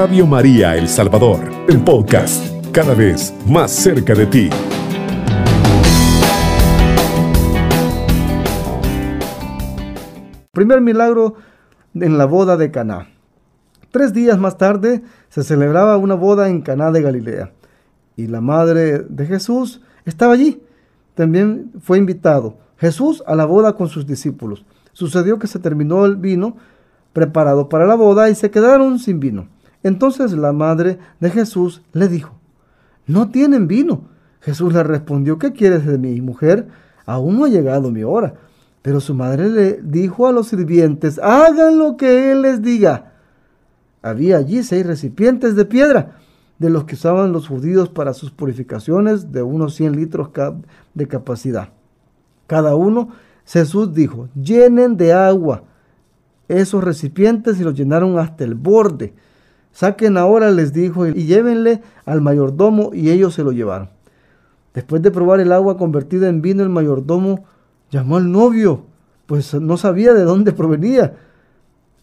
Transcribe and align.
Radio 0.00 0.26
María 0.26 0.78
El 0.78 0.88
Salvador, 0.88 1.40
el 1.68 1.84
podcast, 1.84 2.42
cada 2.72 2.94
vez 2.94 3.34
más 3.46 3.70
cerca 3.70 4.14
de 4.14 4.24
ti. 4.24 4.48
Primer 10.52 10.80
milagro 10.80 11.34
en 11.92 12.16
la 12.16 12.24
boda 12.24 12.56
de 12.56 12.70
Caná. 12.70 13.08
Tres 13.90 14.14
días 14.14 14.38
más 14.38 14.56
tarde 14.56 15.02
se 15.28 15.44
celebraba 15.44 15.98
una 15.98 16.14
boda 16.14 16.48
en 16.48 16.62
Caná 16.62 16.90
de 16.92 17.02
Galilea 17.02 17.52
y 18.16 18.26
la 18.26 18.40
madre 18.40 19.00
de 19.00 19.26
Jesús 19.26 19.82
estaba 20.06 20.32
allí. 20.32 20.62
También 21.14 21.72
fue 21.78 21.98
invitado 21.98 22.56
Jesús 22.78 23.22
a 23.26 23.34
la 23.34 23.44
boda 23.44 23.74
con 23.74 23.90
sus 23.90 24.06
discípulos. 24.06 24.64
Sucedió 24.94 25.38
que 25.38 25.46
se 25.46 25.58
terminó 25.58 26.06
el 26.06 26.16
vino 26.16 26.56
preparado 27.12 27.68
para 27.68 27.84
la 27.84 27.96
boda 27.96 28.30
y 28.30 28.34
se 28.34 28.50
quedaron 28.50 28.98
sin 28.98 29.20
vino. 29.20 29.59
Entonces 29.82 30.32
la 30.32 30.52
madre 30.52 30.98
de 31.20 31.30
Jesús 31.30 31.82
le 31.92 32.08
dijo, 32.08 32.34
no 33.06 33.30
tienen 33.30 33.66
vino. 33.66 34.08
Jesús 34.40 34.72
le 34.72 34.82
respondió, 34.82 35.38
¿qué 35.38 35.52
quieres 35.52 35.84
de 35.84 35.98
mi 35.98 36.20
mujer? 36.20 36.68
Aún 37.06 37.38
no 37.38 37.44
ha 37.44 37.48
llegado 37.48 37.90
mi 37.90 38.02
hora. 38.02 38.34
Pero 38.82 39.00
su 39.00 39.14
madre 39.14 39.48
le 39.50 39.80
dijo 39.82 40.26
a 40.26 40.32
los 40.32 40.48
sirvientes, 40.48 41.18
hagan 41.18 41.78
lo 41.78 41.96
que 41.96 42.32
él 42.32 42.42
les 42.42 42.62
diga. 42.62 43.12
Había 44.02 44.38
allí 44.38 44.62
seis 44.62 44.86
recipientes 44.86 45.56
de 45.56 45.66
piedra, 45.66 46.18
de 46.58 46.70
los 46.70 46.84
que 46.84 46.94
usaban 46.94 47.32
los 47.32 47.48
judíos 47.48 47.90
para 47.90 48.14
sus 48.14 48.30
purificaciones, 48.30 49.32
de 49.32 49.42
unos 49.42 49.74
100 49.74 49.96
litros 49.96 50.30
de 50.94 51.08
capacidad. 51.08 51.70
Cada 52.46 52.74
uno, 52.74 53.10
Jesús 53.44 53.92
dijo, 53.92 54.28
llenen 54.34 54.96
de 54.96 55.12
agua 55.12 55.64
esos 56.48 56.82
recipientes 56.82 57.60
y 57.60 57.64
los 57.64 57.74
llenaron 57.74 58.18
hasta 58.18 58.44
el 58.44 58.54
borde. 58.54 59.14
Saquen 59.72 60.16
ahora, 60.16 60.50
les 60.50 60.72
dijo, 60.72 61.06
y 61.06 61.24
llévenle 61.24 61.82
al 62.04 62.20
mayordomo, 62.20 62.90
y 62.92 63.10
ellos 63.10 63.34
se 63.34 63.44
lo 63.44 63.52
llevaron. 63.52 63.90
Después 64.74 65.02
de 65.02 65.10
probar 65.10 65.40
el 65.40 65.52
agua 65.52 65.76
convertida 65.76 66.28
en 66.28 66.42
vino, 66.42 66.62
el 66.62 66.68
mayordomo 66.68 67.44
llamó 67.90 68.16
al 68.16 68.30
novio, 68.30 68.84
pues 69.26 69.54
no 69.54 69.76
sabía 69.76 70.14
de 70.14 70.22
dónde 70.22 70.52
provenía, 70.52 71.16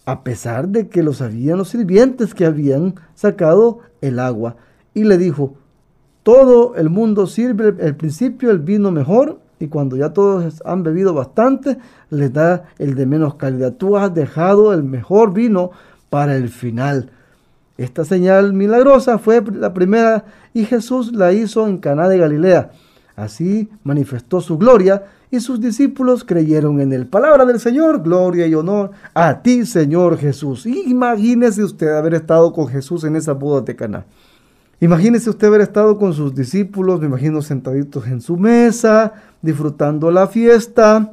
a 0.06 0.24
pesar 0.24 0.70
de 0.70 0.88
que 0.88 1.04
lo 1.04 1.14
sabían 1.14 1.58
los 1.58 1.70
sirvientes 1.70 2.34
que 2.34 2.46
habían 2.46 2.96
sacado 3.14 3.80
el 4.02 4.20
agua, 4.20 4.56
y 4.94 5.04
le 5.04 5.18
dijo, 5.18 5.56
todo 6.24 6.76
el 6.76 6.90
mundo 6.90 7.28
sirve 7.28 7.76
al 7.82 7.96
principio 7.96 8.52
el 8.52 8.60
vino 8.60 8.92
mejor 8.92 9.40
y 9.60 9.68
cuando 9.68 9.96
ya 9.96 10.14
todos 10.14 10.62
han 10.66 10.84
bebido 10.84 11.14
bastante, 11.14 11.78
les 12.10 12.32
da 12.34 12.66
el 12.78 12.96
de 12.96 13.06
menos 13.06 13.36
calidad. 13.36 13.74
Tú 13.74 13.98
has 13.98 14.14
dejado 14.14 14.74
el 14.74 14.84
mejor 14.84 15.34
vino 15.34 15.72
para 16.10 16.36
el 16.36 16.50
final. 16.50 17.12
Esta 17.78 18.06
señal 18.06 18.54
milagrosa 18.54 19.20
fue 19.20 19.44
la 19.54 19.74
primera 19.74 20.26
y 20.54 20.66
Jesús 20.66 21.14
la 21.14 21.32
hizo 21.34 21.68
en 21.68 21.78
Caná 21.78 22.10
de 22.10 22.18
Galilea. 22.18 22.72
Así 23.16 23.70
manifestó 23.84 24.42
su 24.42 24.58
gloria 24.58 25.06
y 25.30 25.40
sus 25.40 25.60
discípulos 25.60 26.24
creyeron 26.24 26.80
en 26.82 26.94
él. 26.94 27.08
Palabra 27.08 27.46
del 27.46 27.60
Señor, 27.60 28.02
gloria 28.02 28.48
y 28.48 28.56
honor 28.56 28.92
a 29.14 29.42
ti, 29.42 29.66
Señor 29.66 30.18
Jesús. 30.18 30.66
Imagínese 30.66 31.64
usted 31.64 31.90
haber 31.90 32.16
estado 32.16 32.54
con 32.54 32.68
Jesús 32.68 33.04
en 33.04 33.16
esa 33.16 33.34
boda 33.34 33.62
de 33.62 33.76
Caná. 33.76 34.06
Imagínese 34.80 35.30
usted 35.30 35.48
haber 35.48 35.62
estado 35.62 35.98
con 35.98 36.14
sus 36.14 36.36
discípulos, 36.36 37.00
me 37.00 37.08
imagino 37.08 37.42
sentaditos 37.42 38.06
en 38.08 38.22
su 38.22 38.38
mesa, 38.38 39.14
disfrutando 39.42 40.12
la 40.12 40.28
fiesta. 40.28 41.12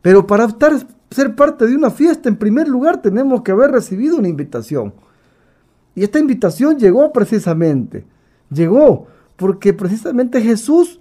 Pero 0.00 0.26
para 0.26 0.46
estar, 0.46 0.72
ser 1.10 1.34
parte 1.34 1.66
de 1.66 1.76
una 1.76 1.90
fiesta, 1.90 2.28
en 2.28 2.36
primer 2.36 2.68
lugar, 2.68 3.02
tenemos 3.02 3.42
que 3.42 3.52
haber 3.52 3.70
recibido 3.70 4.16
una 4.16 4.28
invitación. 4.28 4.94
Y 5.96 6.04
esta 6.04 6.20
invitación 6.20 6.78
llegó 6.78 7.10
precisamente, 7.10 8.04
llegó 8.50 9.06
porque 9.36 9.72
precisamente 9.72 10.40
Jesús 10.40 11.00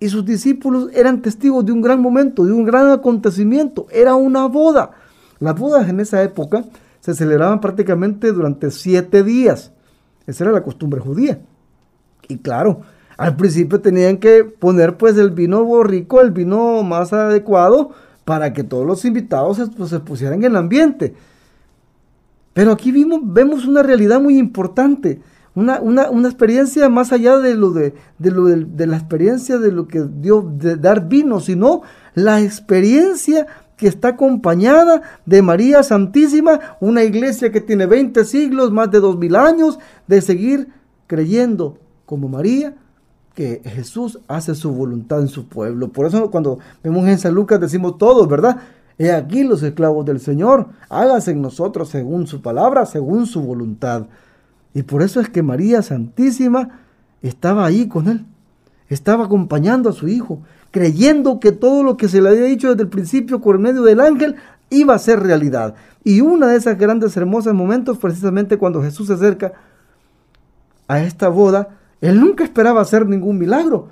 y 0.00 0.08
sus 0.08 0.24
discípulos 0.24 0.88
eran 0.94 1.20
testigos 1.20 1.66
de 1.66 1.72
un 1.72 1.82
gran 1.82 2.00
momento, 2.00 2.44
de 2.44 2.52
un 2.52 2.64
gran 2.64 2.90
acontecimiento. 2.90 3.86
Era 3.90 4.14
una 4.14 4.46
boda. 4.46 4.92
Las 5.38 5.54
bodas 5.54 5.88
en 5.88 6.00
esa 6.00 6.22
época 6.22 6.64
se 7.00 7.14
celebraban 7.14 7.60
prácticamente 7.60 8.32
durante 8.32 8.70
siete 8.70 9.22
días. 9.22 9.70
Esa 10.26 10.44
era 10.44 10.52
la 10.52 10.62
costumbre 10.62 11.00
judía. 11.00 11.40
Y 12.26 12.38
claro, 12.38 12.80
al 13.18 13.36
principio 13.36 13.80
tenían 13.80 14.16
que 14.16 14.44
poner 14.44 14.96
pues 14.96 15.18
el 15.18 15.30
vino 15.30 15.82
rico, 15.82 16.22
el 16.22 16.30
vino 16.30 16.82
más 16.84 17.12
adecuado 17.12 17.90
para 18.24 18.52
que 18.54 18.64
todos 18.64 18.86
los 18.86 19.04
invitados 19.04 19.58
se, 19.58 19.66
pues, 19.66 19.92
pusieran 20.00 20.38
en 20.38 20.52
el 20.52 20.56
ambiente. 20.56 21.14
Pero 22.58 22.72
aquí 22.72 22.90
vimos, 22.90 23.20
vemos 23.22 23.66
una 23.66 23.84
realidad 23.84 24.20
muy 24.20 24.36
importante, 24.36 25.20
una, 25.54 25.78
experiencia 26.26 26.88
más 26.88 27.12
allá 27.12 27.38
de 27.38 27.54
lo 27.54 27.70
de, 27.70 27.94
lo 28.18 28.46
de, 28.46 28.86
la 28.88 28.96
experiencia 28.96 29.58
de 29.58 29.70
lo 29.70 29.86
que 29.86 30.02
dio 30.02 30.42
de 30.42 30.74
dar 30.74 31.08
vino, 31.08 31.38
sino 31.38 31.82
la 32.14 32.40
experiencia 32.40 33.46
que 33.76 33.86
está 33.86 34.08
acompañada 34.08 35.02
de 35.24 35.40
María 35.40 35.84
Santísima, 35.84 36.58
una 36.80 37.04
iglesia 37.04 37.52
que 37.52 37.60
tiene 37.60 37.86
20 37.86 38.24
siglos, 38.24 38.72
más 38.72 38.90
de 38.90 38.98
2000 38.98 39.36
años, 39.36 39.78
de 40.08 40.20
seguir 40.20 40.66
creyendo 41.06 41.78
como 42.06 42.28
María, 42.28 42.74
que 43.36 43.62
Jesús 43.66 44.18
hace 44.26 44.56
su 44.56 44.72
voluntad 44.72 45.20
en 45.20 45.28
su 45.28 45.46
pueblo. 45.46 45.92
Por 45.92 46.06
eso 46.06 46.28
cuando 46.28 46.58
vemos 46.82 47.06
en 47.06 47.20
San 47.20 47.34
Lucas 47.34 47.60
decimos 47.60 47.98
todos, 47.98 48.26
¿verdad? 48.28 48.58
He 48.98 49.12
aquí 49.12 49.44
los 49.44 49.62
esclavos 49.62 50.04
del 50.04 50.18
Señor, 50.18 50.66
hágase 50.88 51.30
en 51.30 51.40
nosotros 51.40 51.88
según 51.88 52.26
su 52.26 52.42
palabra, 52.42 52.84
según 52.84 53.26
su 53.26 53.40
voluntad. 53.40 54.06
Y 54.74 54.82
por 54.82 55.02
eso 55.02 55.20
es 55.20 55.28
que 55.28 55.42
María 55.42 55.82
Santísima 55.82 56.80
estaba 57.22 57.64
ahí 57.64 57.86
con 57.86 58.08
él, 58.08 58.26
estaba 58.88 59.24
acompañando 59.24 59.88
a 59.88 59.92
su 59.92 60.08
hijo, 60.08 60.40
creyendo 60.72 61.38
que 61.38 61.52
todo 61.52 61.84
lo 61.84 61.96
que 61.96 62.08
se 62.08 62.20
le 62.20 62.30
había 62.30 62.44
dicho 62.44 62.70
desde 62.70 62.82
el 62.82 62.88
principio 62.88 63.40
por 63.40 63.58
medio 63.58 63.82
del 63.82 64.00
ángel 64.00 64.34
iba 64.68 64.94
a 64.94 64.98
ser 64.98 65.20
realidad. 65.20 65.74
Y 66.02 66.20
una 66.20 66.48
de 66.48 66.56
esas 66.56 66.76
grandes 66.76 67.16
hermosas 67.16 67.54
momentos, 67.54 67.98
precisamente 67.98 68.58
cuando 68.58 68.82
Jesús 68.82 69.06
se 69.06 69.14
acerca 69.14 69.52
a 70.88 71.00
esta 71.00 71.28
boda, 71.28 71.68
él 72.00 72.20
nunca 72.20 72.44
esperaba 72.44 72.80
hacer 72.80 73.06
ningún 73.06 73.38
milagro. 73.38 73.90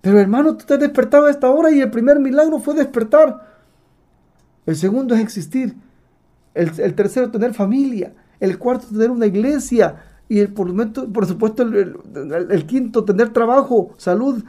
Pero 0.00 0.18
hermano, 0.18 0.56
tú 0.56 0.64
te 0.64 0.74
has 0.74 0.80
despertado 0.80 1.26
a 1.26 1.30
esta 1.30 1.50
hora 1.50 1.70
y 1.70 1.80
el 1.80 1.90
primer 1.90 2.18
milagro 2.18 2.58
fue 2.58 2.74
despertar. 2.74 3.49
El 4.70 4.76
segundo 4.76 5.16
es 5.16 5.20
existir. 5.20 5.74
El, 6.54 6.94
tercero, 6.94 7.28
tener 7.28 7.54
familia. 7.54 8.12
El 8.38 8.56
cuarto, 8.56 8.86
tener 8.86 9.10
una 9.10 9.26
iglesia. 9.26 9.96
Y 10.28 10.38
el, 10.38 10.52
por, 10.52 10.72
por 11.12 11.26
supuesto, 11.26 11.64
el, 11.64 12.66
quinto, 12.66 13.04
tener 13.04 13.30
trabajo, 13.30 13.90
salud, 13.96 14.44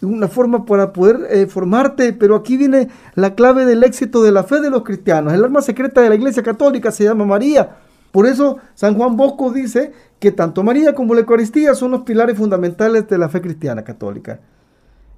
una 0.00 0.26
forma 0.26 0.64
para 0.64 0.94
poder 0.94 1.26
eh, 1.28 1.46
formarte, 1.46 2.14
pero 2.14 2.34
aquí 2.34 2.56
viene 2.56 2.88
la 3.14 3.34
clave 3.34 3.66
del 3.66 3.84
éxito 3.84 4.22
de 4.22 4.32
la 4.32 4.42
fe 4.42 4.60
de 4.60 4.70
los 4.70 4.84
cristianos. 4.84 5.34
El 5.34 5.44
arma 5.44 5.60
secreta 5.60 6.00
de 6.00 6.08
la 6.08 6.14
Iglesia 6.14 6.42
Católica 6.42 6.90
se 6.90 7.04
llama 7.04 7.26
María. 7.26 7.76
Por 8.10 8.26
eso 8.26 8.56
San 8.74 8.94
Juan 8.94 9.18
Bosco 9.18 9.52
dice 9.52 9.92
que 10.18 10.32
tanto 10.32 10.62
María 10.62 10.94
como 10.94 11.12
la 11.12 11.20
Eucaristía 11.20 11.74
son 11.74 11.90
los 11.90 12.04
pilares 12.04 12.38
fundamentales 12.38 13.06
de 13.06 13.18
la 13.18 13.28
fe 13.28 13.42
cristiana 13.42 13.84
católica. 13.84 14.40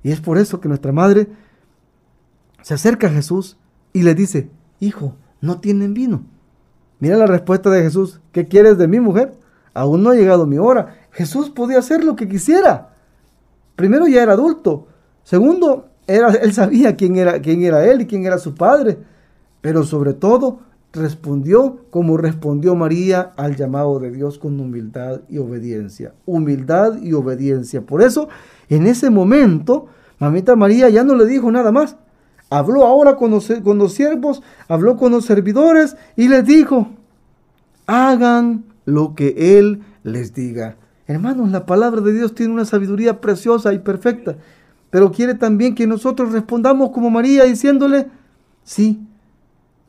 Y 0.03 0.11
es 0.11 0.21
por 0.21 0.38
eso 0.38 0.61
que 0.61 0.67
nuestra 0.67 0.91
madre 0.91 1.28
se 2.62 2.75
acerca 2.75 3.06
a 3.06 3.11
Jesús 3.11 3.56
y 3.92 4.02
le 4.02 4.14
dice, 4.14 4.50
hijo, 4.78 5.14
no 5.40 5.60
tienen 5.60 5.94
vino. 5.94 6.22
Mira 6.98 7.16
la 7.16 7.26
respuesta 7.26 7.70
de 7.70 7.82
Jesús, 7.82 8.20
¿qué 8.32 8.46
quieres 8.46 8.78
de 8.78 8.88
mi 8.88 9.00
mujer? 9.00 9.32
Aún 9.72 10.02
no 10.02 10.10
ha 10.10 10.14
llegado 10.14 10.46
mi 10.46 10.58
hora. 10.58 10.96
Jesús 11.12 11.50
podía 11.50 11.78
hacer 11.78 12.04
lo 12.04 12.16
que 12.16 12.28
quisiera. 12.28 12.90
Primero 13.76 14.06
ya 14.06 14.22
era 14.22 14.32
adulto. 14.32 14.88
Segundo, 15.24 15.88
era, 16.06 16.28
él 16.30 16.52
sabía 16.52 16.96
quién 16.96 17.16
era, 17.16 17.40
quién 17.40 17.62
era 17.62 17.84
él 17.86 18.02
y 18.02 18.06
quién 18.06 18.26
era 18.26 18.38
su 18.38 18.54
padre. 18.54 18.98
Pero 19.60 19.84
sobre 19.84 20.12
todo, 20.12 20.60
respondió 20.93 21.84
como 21.90 22.16
respondió 22.16 22.75
María 22.75 23.32
al 23.36 23.56
llamado 23.56 23.98
de 24.00 24.10
Dios 24.10 24.38
con 24.38 24.58
humildad 24.60 25.20
y 25.28 25.38
obediencia. 25.38 26.14
Humildad 26.26 27.00
y 27.02 27.12
obediencia. 27.12 27.82
Por 27.82 28.02
eso, 28.02 28.28
en 28.69 28.86
ese 28.86 29.10
momento, 29.10 29.86
mamita 30.19 30.56
María 30.56 30.88
ya 30.88 31.04
no 31.04 31.14
le 31.14 31.26
dijo 31.26 31.50
nada 31.50 31.72
más. 31.72 31.96
Habló 32.50 32.85
ahora 32.85 33.17
con 33.17 33.31
los, 33.31 33.44
siervos, 33.94 34.43
habló 34.67 34.97
con 34.97 35.12
los 35.12 35.25
servidores 35.25 35.97
y 36.17 36.26
les 36.26 36.44
dijo, 36.44 36.88
hagan 37.87 38.64
lo 38.85 39.14
que 39.14 39.58
Él 39.58 39.82
les 40.02 40.35
diga. 40.35 40.76
Hermanos, 41.06 41.50
la 41.50 41.64
palabra 41.64 42.00
de 42.00 42.12
Dios 42.12 42.35
tiene 42.35 42.52
una 42.52 42.64
sabiduría 42.64 43.20
preciosa 43.20 43.73
y 43.73 43.79
perfecta, 43.79 44.37
pero 44.91 45.12
quiere 45.12 45.35
también 45.35 45.76
que 45.76 45.87
nosotros 45.87 46.32
respondamos 46.32 46.91
como 46.91 47.08
María 47.08 47.44
diciéndole, 47.44 48.08
sí, 48.64 49.00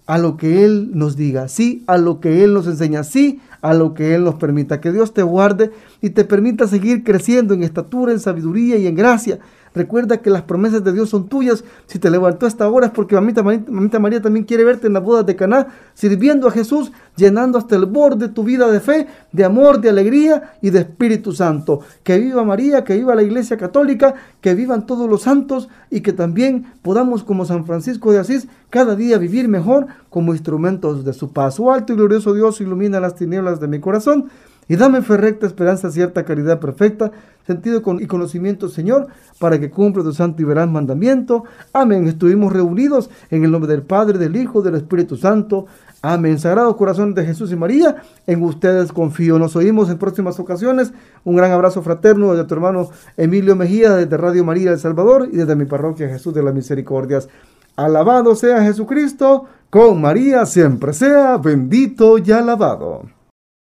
a 0.06 0.18
lo 0.18 0.38
que 0.38 0.64
Él 0.66 0.92
nos 0.94 1.16
diga, 1.16 1.48
sí, 1.48 1.84
a 1.88 1.98
lo 1.98 2.20
que 2.20 2.44
Él 2.44 2.54
nos 2.54 2.68
enseña, 2.68 3.04
sí, 3.04 3.40
a 3.62 3.74
lo 3.74 3.94
que 3.94 4.14
Él 4.14 4.24
nos 4.24 4.36
permita. 4.36 4.82
Que 4.82 4.92
Dios 4.92 5.14
te 5.14 5.24
guarde 5.24 5.72
y 6.02 6.12
te 6.12 6.26
permita 6.26 6.68
seguir 6.68 7.04
creciendo 7.04 7.54
en 7.54 7.64
estatura, 7.64 8.12
en 8.12 8.20
sabiduría 8.20 8.78
y 8.78 8.88
en 8.88 8.96
gracia, 8.96 9.40
Recuerda 9.74 10.18
que 10.18 10.30
las 10.30 10.42
promesas 10.42 10.84
de 10.84 10.92
Dios 10.92 11.10
son 11.10 11.28
tuyas. 11.28 11.64
Si 11.88 11.98
te 11.98 12.10
levantó 12.10 12.46
a 12.46 12.50
esta 12.50 12.70
hora 12.70 12.88
es 12.88 12.92
porque 12.92 13.16
mamita, 13.16 14.00
María 14.00 14.22
también 14.22 14.46
quiere 14.46 14.64
verte 14.64 14.88
en 14.88 14.94
las 14.94 15.04
bodas 15.04 15.26
de 15.26 15.36
Caná, 15.36 15.68
sirviendo 15.94 16.48
a 16.48 16.52
Jesús, 16.52 16.92
llenando 17.16 17.58
hasta 17.58 17.76
el 17.76 17.86
borde 17.86 18.30
tu 18.30 18.44
vida 18.44 18.70
de 18.70 18.80
fe, 18.80 19.08
de 19.32 19.44
amor, 19.46 19.80
de 19.80 19.90
alegría 19.90 20.54
y 20.62 20.72
de 20.72 20.80
Espíritu 20.80 21.32
Santo. 21.32 21.82
Que 22.04 22.20
viva 22.20 22.44
María, 22.44 22.84
que 22.84 22.98
viva 22.98 23.16
la 23.16 23.24
Iglesia 23.24 23.58
Católica, 23.58 24.16
que 24.42 24.56
vivan 24.56 24.86
todos 24.86 25.10
los 25.10 25.22
santos 25.22 25.70
y 25.90 26.02
que 26.02 26.14
también 26.14 26.66
podamos, 26.82 27.24
como 27.24 27.46
San 27.46 27.66
Francisco 27.66 28.12
de 28.12 28.20
Asís, 28.20 28.48
cada 28.70 28.96
día 28.96 29.18
vivir 29.18 29.48
mejor 29.48 29.88
como 30.10 30.34
instrumentos 30.34 31.06
de 31.06 31.14
su 31.14 31.32
paz. 31.32 31.60
Oh 31.60 31.72
alto 31.72 31.94
y 31.94 31.96
glorioso 31.96 32.34
Dios, 32.34 32.60
ilumina 32.60 33.00
las 33.00 33.16
tinieblas 33.16 33.60
de 33.60 33.68
mi 33.68 33.80
corazón 33.80 34.30
y 34.68 34.76
dame 34.76 35.02
fe 35.02 35.18
recta, 35.18 35.48
esperanza 35.48 35.92
cierta, 35.92 36.24
caridad 36.24 36.60
perfecta, 36.60 37.12
sentido 37.46 37.82
y 38.00 38.08
conocimiento, 38.08 38.70
Señor, 38.70 39.08
para 39.40 39.60
que 39.60 39.70
cumpla 39.70 40.04
tu 40.04 40.14
santo 40.14 40.42
y 40.42 40.46
veraz 40.46 40.70
mandamiento. 40.70 41.44
Amén. 41.74 42.08
Estuvimos 42.08 42.54
reunidos 42.54 43.10
en 43.32 43.44
el 43.44 43.52
nombre 43.52 43.72
del 43.72 43.82
Padre, 43.82 44.18
del 44.18 44.36
Hijo, 44.36 44.62
del 44.62 44.76
Espíritu 44.76 45.18
Santo. 45.18 45.66
Amén. 46.02 46.40
Sagrado 46.40 46.78
corazón 46.78 47.14
de 47.14 47.26
Jesús 47.26 47.52
y 47.52 47.56
María, 47.56 47.98
en 48.28 48.42
ustedes 48.44 48.92
confío. 48.92 49.38
Nos 49.38 49.56
oímos 49.56 49.90
en 49.90 49.98
próximas 49.98 50.40
ocasiones. 50.40 50.94
Un 51.24 51.36
gran 51.36 51.52
abrazo 51.52 51.82
fraterno 51.82 52.34
de 52.34 52.44
tu 52.46 52.54
hermano 52.54 52.90
Emilio 53.18 53.56
Mejía 53.56 53.96
desde 53.96 54.18
Radio 54.18 54.44
María 54.44 54.72
El 54.72 54.80
Salvador 54.80 55.28
y 55.32 55.38
desde 55.38 55.56
mi 55.56 55.66
parroquia 55.66 56.08
Jesús 56.08 56.34
de 56.34 56.44
las 56.44 56.54
Misericordias. 56.54 57.28
Alabado 57.76 58.36
sea 58.36 58.64
Jesucristo, 58.64 59.46
con 59.70 60.02
María 60.02 60.46
siempre 60.46 60.94
sea 60.94 61.38
bendito 61.38 62.18
y 62.18 62.32
alabado 62.32 63.21